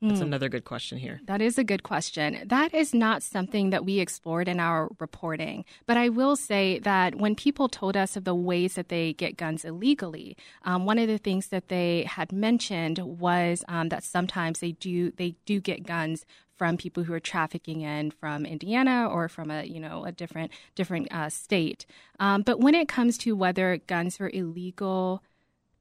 That's 0.03 0.19
mm. 0.19 0.24
another 0.24 0.50
good 0.50 0.65
question 0.65 0.98
here. 0.98 1.22
That 1.27 1.41
is 1.41 1.57
a 1.57 1.63
good 1.63 1.83
question. 1.83 2.41
That 2.45 2.74
is 2.74 2.93
not 2.93 3.24
something 3.24 3.69
that 3.69 3.86
we 3.86 4.00
explored 4.00 4.50
in 4.50 4.60
our 4.60 4.89
reporting. 5.00 5.63
But 5.86 5.95
I 5.95 6.10
will 6.10 6.36
say 6.36 6.79
that 6.79 7.15
when 7.15 7.36
people 7.36 7.69
told 7.69 7.95
us 7.95 8.17
of 8.17 8.25
the 8.25 8.36
ways 8.36 8.74
that 8.74 8.89
they 8.89 9.13
get 9.13 9.38
guns 9.38 9.63
illegally, 9.63 10.36
um, 10.63 10.86
one 10.86 11.00
of 11.00 11.07
the 11.07 11.17
things 11.17 11.48
that 11.48 11.69
they 11.69 12.03
had 12.03 12.33
mentioned 12.33 13.00
was 13.00 13.63
um, 13.69 13.88
that 13.89 14.03
sometimes 14.03 14.60
they 14.60 14.74
do 14.74 15.12
they 15.12 15.36
do 15.45 15.62
get 15.62 15.88
guns 15.88 16.25
from 16.57 16.75
people 16.75 17.03
who 17.03 17.13
are 17.13 17.19
trafficking 17.19 17.81
in 17.81 18.12
from 18.12 18.45
Indiana 18.45 19.07
or 19.10 19.29
from 19.29 19.50
a 19.50 19.63
you 19.63 19.79
know 19.79 20.03
a 20.03 20.12
different 20.12 20.51
different 20.75 21.07
uh, 21.13 21.29
state. 21.29 21.86
Um, 22.19 22.41
but 22.41 22.60
when 22.60 22.75
it 22.75 22.89
comes 22.89 23.17
to 23.19 23.38
whether 23.38 23.77
guns 23.88 24.17
for 24.17 24.29
illegal 24.33 25.24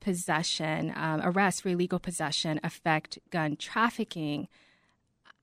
possession, 0.02 0.92
um, 0.96 1.20
arrests 1.22 1.60
for 1.60 1.70
illegal 1.70 1.98
possession 1.98 2.60
affect 2.62 3.18
gun 3.30 3.56
trafficking. 3.56 4.48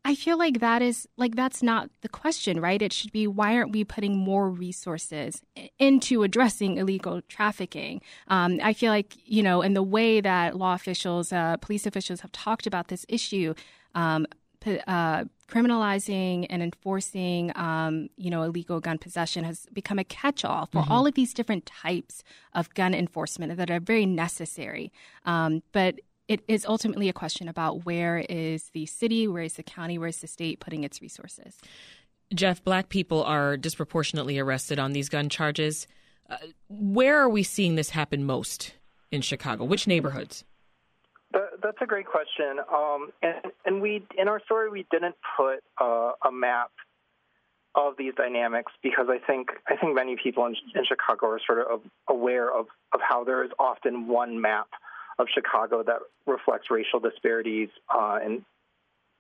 I 0.06 0.16
feel 0.16 0.38
like 0.38 0.60
that 0.60 0.82
is 0.82 1.08
like 1.18 1.36
that's 1.36 1.62
not 1.62 1.90
the 2.02 2.10
question, 2.10 2.62
right? 2.62 2.82
It 2.82 2.94
should 2.94 3.12
be 3.12 3.28
why 3.28 3.56
aren't 3.56 3.74
we 3.74 3.84
putting 3.84 4.16
more 4.16 4.50
resources 4.50 5.42
into 5.78 6.24
addressing 6.24 6.78
illegal 6.78 7.22
trafficking? 7.28 8.02
Um, 8.28 8.60
I 8.64 8.74
feel 8.74 8.92
like 8.92 9.16
you 9.26 9.44
know, 9.44 9.62
in 9.62 9.74
the 9.74 9.84
way 9.84 10.22
that 10.22 10.56
law 10.56 10.74
officials, 10.74 11.34
uh, 11.34 11.58
police 11.58 11.86
officials 11.86 12.22
have 12.22 12.32
talked 12.32 12.66
about 12.66 12.88
this 12.88 13.06
issue, 13.10 13.54
um, 13.94 14.26
uh, 14.88 15.26
criminalizing 15.48 16.46
and 16.50 16.62
enforcing, 16.62 17.52
um, 17.56 18.10
you 18.18 18.30
know, 18.30 18.44
illegal 18.44 18.80
gun 18.80 18.98
possession 18.98 19.44
has 19.44 19.66
become 19.74 20.00
a 20.00 20.04
catch-all 20.04 20.68
for 20.68 20.82
mm-hmm. 20.82 20.92
all 20.92 21.08
of 21.08 21.16
these 21.16 21.34
different 21.34 21.66
types 21.66 22.24
of 22.54 22.74
gun 22.74 22.94
enforcement 22.94 23.56
that 23.58 23.72
are 23.72 23.80
very 23.80 24.06
necessary. 24.06 24.92
Um, 25.26 25.64
but 25.72 26.00
it 26.28 26.42
is 26.48 26.66
ultimately 26.66 27.10
a 27.10 27.14
question 27.14 27.48
about 27.50 27.86
where 27.86 28.24
is 28.30 28.70
the 28.74 28.86
city, 28.86 29.28
where 29.28 29.44
is 29.44 29.54
the 29.54 29.64
county, 29.64 29.98
where 29.98 30.10
is 30.10 30.20
the 30.20 30.28
state 30.28 30.60
putting 30.60 30.84
its 30.84 31.02
resources. 31.02 31.58
Geoff, 32.34 32.64
black 32.64 32.90
people 32.90 33.24
are 33.24 33.58
disproportionately 33.58 34.38
arrested 34.38 34.78
on 34.78 34.94
these 34.94 35.10
gun 35.10 35.30
charges. 35.30 35.88
Uh, 36.30 36.38
where 36.68 37.18
are 37.18 37.30
we 37.30 37.42
seeing 37.42 37.74
this 37.74 37.90
happen 37.90 38.24
most 38.24 38.74
in 39.12 39.22
Chicago? 39.22 39.64
Which 39.64 39.88
neighborhoods? 39.88 40.44
That, 41.32 41.62
that's 41.62 41.78
a 41.82 41.86
great 41.86 42.08
question. 42.08 42.60
Um, 42.74 43.10
and, 43.22 43.36
and 43.66 43.82
we, 43.82 44.06
in 44.18 44.28
our 44.28 44.42
story, 44.46 44.70
we 44.70 44.86
didn't 44.92 45.16
put 45.38 45.60
uh, 45.80 46.12
a 46.26 46.32
map 46.32 46.72
of 47.76 47.94
these 47.98 48.14
dynamics 48.16 48.72
because 48.82 49.08
I 49.10 49.20
think 49.26 49.50
I 49.68 49.76
think 49.76 49.94
many 49.96 50.16
people 50.22 50.46
in, 50.48 50.56
in 50.74 50.86
Chicago 50.86 51.28
are 51.28 51.40
sort 51.46 51.60
of 51.72 51.82
aware 52.10 52.52
of, 52.52 52.66
of 52.94 53.00
how 53.08 53.24
there 53.24 53.44
is 53.44 53.52
often 53.60 54.08
one 54.08 54.42
map 54.42 54.68
of 55.20 55.28
Chicago 55.32 55.84
that 55.84 56.00
reflects 56.26 56.72
racial 56.72 57.00
disparities 57.00 57.70
uh, 57.94 58.18
and 58.24 58.44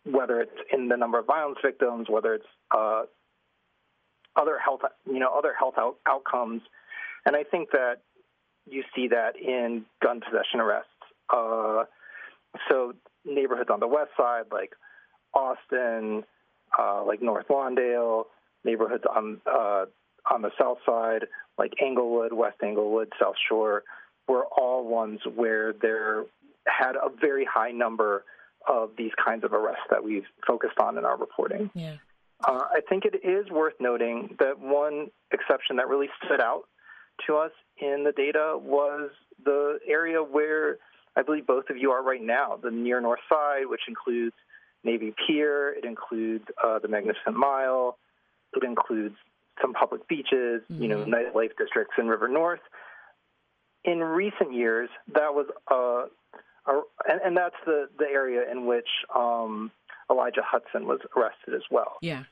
whether 0.06 0.42
it's 0.42 0.58
in 0.72 0.88
the 0.88 0.98
number 0.98 1.20
of 1.20 1.28
violence 1.28 1.60
victims, 1.63 2.08
whether 2.10 2.34
it's 2.34 2.46
uh, 2.75 3.04
other 4.36 4.58
health 4.58 4.82
you 5.06 5.20
know 5.20 5.32
other 5.38 5.54
health 5.58 5.75
out- 5.78 5.98
outcomes, 6.08 6.62
and 7.25 7.36
I 7.36 7.44
think 7.44 7.72
that 7.72 7.98
you 8.68 8.84
see 8.96 9.10
that 9.10 9.36
in 9.36 9.86
gun 10.01 10.22
possession 10.22 10.60
arrests. 10.60 10.89
Uh, 11.32 11.84
so 12.70 12.94
neighborhoods 13.25 13.70
on 13.72 13.79
the 13.79 13.88
west 13.88 14.12
side, 14.18 14.46
like 14.51 14.74
Austin, 15.34 16.24
uh, 16.77 17.03
like 17.06 17.22
North 17.22 17.48
Lawndale, 17.50 18.24
neighborhoods 18.63 19.03
on 19.13 19.41
uh, 19.46 19.86
on 20.32 20.41
the 20.41 20.51
south 20.60 20.77
side, 20.86 21.25
like 21.58 21.74
Englewood, 21.82 22.34
West 22.34 22.58
Englewood, 22.63 23.12
South 23.20 23.36
Shore, 23.48 23.84
were 24.27 24.46
all 24.46 24.88
ones 24.88 25.20
where 25.36 25.74
there 25.74 26.25
had 26.68 26.96
a 26.96 27.10
very 27.20 27.46
high 27.46 27.72
number 27.72 28.24
of 28.68 28.91
these 28.98 29.12
kinds 29.24 29.44
of 29.44 29.53
arrests 29.53 29.84
that 29.89 30.03
we've 30.03 30.25
focused 30.46 30.77
on 30.79 30.98
in 30.98 31.06
our 31.06 31.18
reporting. 31.18 31.70
Yeah. 31.74 31.96
Uh, 32.48 32.65
I 32.72 32.82
think 32.88 33.03
it 33.06 33.25
is 33.27 33.50
worth 33.50 33.74
noting 33.79 34.36
that 34.39 34.60
one 34.60 35.08
exception 35.32 35.77
that 35.77 35.88
really 35.88 36.10
stood 36.24 36.41
out 36.41 36.63
to 37.27 37.36
us 37.36 37.51
in 37.82 38.03
the 38.06 38.12
data 38.12 38.58
was 38.62 39.10
the 39.44 39.79
area 39.88 40.24
where 40.24 40.77
I 41.16 41.22
believe 41.22 41.48
both 41.48 41.70
of 41.70 41.78
you 41.78 41.92
are 41.92 42.04
right 42.04 42.22
now, 42.22 42.58
the 42.62 42.72
near 42.72 43.01
north 43.01 43.20
side, 43.30 43.63
which 43.66 43.82
includes 43.88 44.36
Navy 44.84 45.13
Pier, 45.25 45.74
it 45.74 45.86
includes 45.86 46.46
uh, 46.63 46.80
the 46.80 46.88
Magnificent 46.88 47.36
Mile, 47.36 47.98
it 48.54 48.63
includes 48.63 49.16
some 49.62 49.74
public 49.74 50.08
beaches, 50.08 50.62
mm-hmm. 50.72 50.82
you 50.82 50.88
know, 50.88 51.00
mm-hmm. 51.00 51.13
nightlife 51.13 51.51
districts 51.58 51.96
in 51.98 52.08
River 52.08 52.28
North. 52.28 52.62
In 53.84 54.00
recent 54.00 54.54
years, 54.54 54.89
that 55.13 55.34
was 55.34 55.48
uh, 55.72 56.08
a, 56.72 56.82
and, 57.08 57.22
and, 57.24 57.38
that's 57.38 57.56
the, 57.66 57.88
the 57.98 58.06
area 58.06 58.44
in 58.51 58.66
which 58.66 58.88
um, 59.16 59.72
Elijah 60.12 60.42
Hudson 60.44 60.86
was 60.86 61.00
arrested 61.16 61.54
as 61.56 61.63
well. 61.72 61.98
Yeah. 62.01 62.24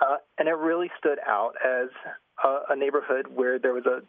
Uh, 0.00 0.16
and 0.38 0.48
it 0.48 0.56
really 0.56 0.90
stood 0.98 1.18
out 1.26 1.54
as 1.64 1.88
a, 2.42 2.72
a 2.72 2.76
neighborhood 2.76 3.26
where 3.34 3.58
there 3.58 3.72
was 3.72 3.86
a 3.86 4.02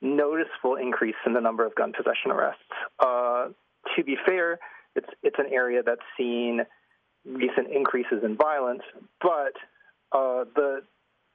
noticeable 0.00 0.76
increase 0.76 1.16
in 1.26 1.32
the 1.32 1.40
number 1.40 1.66
of 1.66 1.74
gun 1.74 1.92
possession 1.92 2.30
arrests. 2.30 2.62
Uh, 2.98 3.48
to 3.96 4.04
be 4.04 4.16
fair, 4.26 4.58
it's 4.94 5.08
it's 5.22 5.38
an 5.38 5.46
area 5.52 5.82
that's 5.84 6.00
seen 6.16 6.62
recent 7.24 7.70
increases 7.70 8.22
in 8.24 8.36
violence, 8.36 8.82
but 9.20 9.52
uh, 10.12 10.44
the 10.54 10.82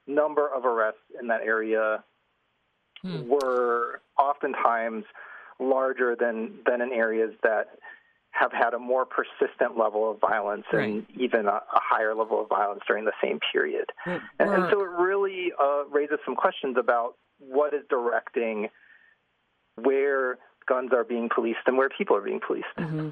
number 0.06 0.48
of 0.48 0.64
arrests 0.64 1.00
in 1.20 1.28
that 1.28 1.40
area 1.40 2.04
hmm. 3.02 3.28
were 3.28 4.00
oftentimes 4.18 5.04
larger 5.60 6.16
than 6.18 6.58
than 6.66 6.80
in 6.80 6.92
areas 6.92 7.32
that 7.42 7.68
have 8.34 8.52
had 8.52 8.74
a 8.74 8.78
more 8.78 9.06
persistent 9.06 9.78
level 9.78 10.10
of 10.10 10.20
violence 10.20 10.64
right. 10.72 10.88
and 10.88 11.06
even 11.16 11.46
a, 11.46 11.52
a, 11.52 11.62
higher 11.72 12.16
level 12.16 12.42
of 12.42 12.48
violence 12.48 12.80
during 12.84 13.04
the 13.04 13.12
same 13.22 13.38
period. 13.52 13.86
Well, 14.04 14.20
and, 14.40 14.50
and, 14.50 14.64
so 14.72 14.80
it 14.80 14.90
really 14.90 15.52
uh, 15.56 15.84
raises 15.84 16.18
some 16.24 16.34
questions 16.34 16.76
about 16.76 17.14
what 17.38 17.74
is 17.74 17.82
directing 17.88 18.68
where 19.76 20.38
guns 20.66 20.90
are 20.92 21.04
being 21.04 21.28
policed 21.34 21.60
and 21.66 21.76
where 21.76 21.88
people 21.88 22.16
are 22.16 22.22
being 22.22 22.40
policed. 22.44 22.66
Mm-hmm. 22.78 23.10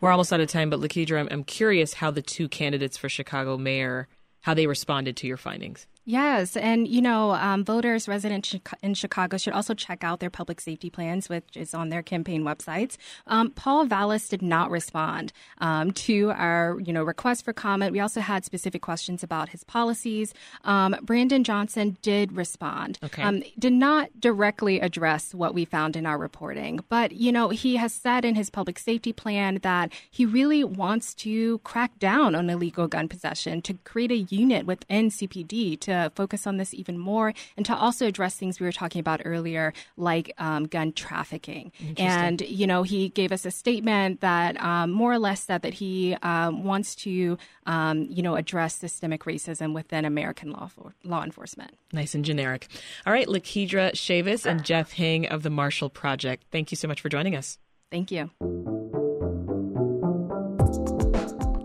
We're 0.00 0.10
almost 0.10 0.32
out 0.32 0.40
of 0.40 0.48
time, 0.48 0.70
but 0.70 0.80
Lakeidra, 0.80 1.20
I'm, 1.20 1.28
I'm 1.30 1.44
curious 1.44 1.94
how 1.94 2.10
the 2.10 2.22
two 2.22 2.48
candidates 2.48 2.96
for 2.96 3.08
Chicago 3.08 3.56
mayor 3.56 4.08
how 4.40 4.54
they 4.54 4.66
responded 4.66 5.16
to 5.16 5.26
your 5.26 5.36
findings. 5.36 5.86
Yes, 6.08 6.56
and 6.56 6.88
you 6.88 7.02
know, 7.02 7.32
um, 7.32 7.66
voters 7.66 8.08
residents 8.08 8.56
in 8.82 8.94
Chicago 8.94 9.36
should 9.36 9.52
also 9.52 9.74
check 9.74 10.02
out 10.02 10.20
their 10.20 10.30
public 10.30 10.58
safety 10.58 10.88
plans, 10.88 11.28
which 11.28 11.54
is 11.54 11.74
on 11.74 11.90
their 11.90 12.02
campaign 12.02 12.44
websites. 12.44 12.96
Um, 13.26 13.50
Paul 13.50 13.84
Vallas 13.84 14.26
did 14.26 14.40
not 14.40 14.70
respond 14.70 15.34
um, 15.58 15.90
to 16.08 16.30
our, 16.30 16.80
you 16.80 16.94
know, 16.94 17.04
request 17.04 17.44
for 17.44 17.52
comment. 17.52 17.92
We 17.92 18.00
also 18.00 18.22
had 18.22 18.46
specific 18.46 18.80
questions 18.80 19.22
about 19.22 19.50
his 19.50 19.64
policies. 19.64 20.32
Um, 20.64 20.96
Brandon 21.02 21.44
Johnson 21.44 21.98
did 22.00 22.32
respond. 22.32 22.98
Okay. 23.04 23.22
Um, 23.22 23.42
did 23.58 23.74
not 23.74 24.08
directly 24.18 24.80
address 24.80 25.34
what 25.34 25.52
we 25.52 25.66
found 25.66 25.94
in 25.94 26.06
our 26.06 26.16
reporting, 26.16 26.80
but 26.88 27.12
you 27.12 27.30
know, 27.30 27.50
he 27.50 27.76
has 27.76 27.92
said 27.92 28.24
in 28.24 28.34
his 28.34 28.48
public 28.48 28.78
safety 28.78 29.12
plan 29.12 29.58
that 29.60 29.92
he 30.10 30.24
really 30.24 30.64
wants 30.64 31.12
to 31.16 31.58
crack 31.58 31.98
down 31.98 32.34
on 32.34 32.48
illegal 32.48 32.88
gun 32.88 33.08
possession, 33.08 33.60
to 33.60 33.74
create 33.84 34.10
a 34.10 34.16
unit 34.16 34.64
within 34.64 35.10
CPD 35.10 35.78
to 35.80 35.97
focus 36.14 36.46
on 36.46 36.56
this 36.56 36.74
even 36.74 36.98
more 36.98 37.34
and 37.56 37.66
to 37.66 37.74
also 37.74 38.06
address 38.06 38.36
things 38.36 38.60
we 38.60 38.66
were 38.66 38.72
talking 38.72 39.00
about 39.00 39.20
earlier, 39.24 39.72
like 39.96 40.32
um, 40.38 40.64
gun 40.64 40.92
trafficking. 40.92 41.72
And, 41.96 42.40
you 42.42 42.66
know, 42.66 42.82
he 42.82 43.08
gave 43.10 43.32
us 43.32 43.44
a 43.44 43.50
statement 43.50 44.20
that 44.20 44.60
um, 44.62 44.90
more 44.90 45.12
or 45.12 45.18
less 45.18 45.42
said 45.42 45.62
that 45.62 45.74
he 45.74 46.16
um, 46.22 46.64
wants 46.64 46.94
to, 46.96 47.38
um, 47.66 48.06
you 48.10 48.22
know, 48.22 48.36
address 48.36 48.74
systemic 48.76 49.24
racism 49.24 49.74
within 49.74 50.04
American 50.04 50.50
law, 50.50 50.68
for, 50.68 50.94
law 51.04 51.22
enforcement. 51.22 51.72
Nice 51.92 52.14
and 52.14 52.24
generic. 52.24 52.68
All 53.06 53.12
right, 53.12 53.26
Lakeidra 53.26 53.92
Chavis 53.92 54.46
and 54.46 54.64
Geoff 54.64 54.92
Hing 54.92 55.26
of 55.26 55.42
the 55.42 55.50
Marshall 55.50 55.90
Project, 55.90 56.44
thank 56.50 56.70
you 56.70 56.76
so 56.76 56.88
much 56.88 57.00
for 57.00 57.08
joining 57.08 57.34
us. 57.36 57.58
Thank 57.90 58.10
you. 58.10 58.30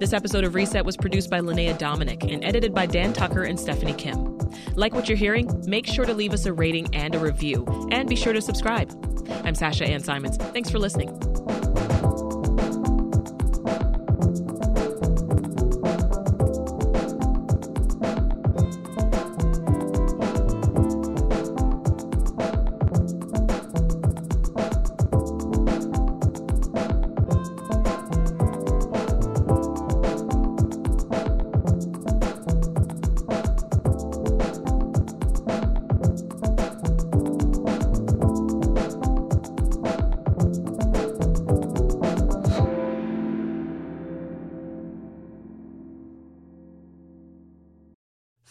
This 0.04 0.12
episode 0.12 0.44
of 0.44 0.54
Reset 0.54 0.84
was 0.84 0.98
produced 0.98 1.30
by 1.30 1.40
Linnea 1.40 1.78
Dominic 1.78 2.26
and 2.26 2.44
edited 2.44 2.74
by 2.74 2.86
Dan 2.86 3.14
Tucker 3.14 3.44
and 3.44 3.58
Stephanie 3.58 3.94
Kim. 3.94 4.38
Like 4.76 4.94
what 4.94 5.08
you're 5.08 5.18
hearing? 5.18 5.64
Make 5.66 5.88
sure 5.88 6.04
to 6.04 6.14
leave 6.14 6.34
us 6.34 6.46
a 6.46 6.52
rating 6.52 6.94
and 6.94 7.16
a 7.16 7.20
review, 7.20 7.66
and 7.90 8.10
be 8.10 8.18
sure 8.18 8.34
to 8.34 8.42
subscribe. 8.42 8.92
I'm 9.46 9.56
Sasha 9.56 9.86
Ann 9.86 10.02
Simons. 10.02 10.36
Thanks 10.36 10.70
for 10.70 10.78
listening. 10.78 11.33